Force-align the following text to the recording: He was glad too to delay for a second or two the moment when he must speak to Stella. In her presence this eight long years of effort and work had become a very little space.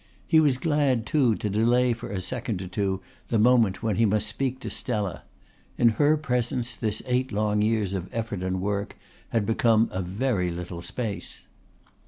He 0.25 0.39
was 0.39 0.57
glad 0.57 1.05
too 1.05 1.35
to 1.35 1.47
delay 1.47 1.93
for 1.93 2.09
a 2.09 2.21
second 2.21 2.59
or 2.59 2.67
two 2.67 3.01
the 3.27 3.37
moment 3.37 3.83
when 3.83 3.97
he 3.97 4.05
must 4.07 4.25
speak 4.27 4.59
to 4.61 4.69
Stella. 4.71 5.21
In 5.77 5.89
her 5.89 6.17
presence 6.17 6.75
this 6.75 7.03
eight 7.05 7.31
long 7.31 7.61
years 7.61 7.93
of 7.93 8.09
effort 8.11 8.41
and 8.41 8.59
work 8.61 8.95
had 9.29 9.45
become 9.45 9.89
a 9.91 10.01
very 10.01 10.49
little 10.49 10.81
space. 10.81 11.41